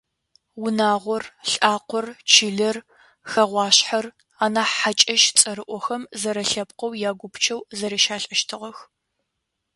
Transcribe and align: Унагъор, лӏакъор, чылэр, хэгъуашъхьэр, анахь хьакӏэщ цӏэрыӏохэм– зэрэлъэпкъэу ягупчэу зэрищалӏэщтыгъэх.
Унагъор, 0.63 1.23
лӏакъор, 1.51 2.05
чылэр, 2.31 2.77
хэгъуашъхьэр, 3.29 4.05
анахь 4.43 4.75
хьакӏэщ 4.79 5.23
цӏэрыӏохэм– 5.39 6.03
зэрэлъэпкъэу 6.21 6.97
ягупчэу 7.09 7.65
зэрищалӏэщтыгъэх. 7.77 8.77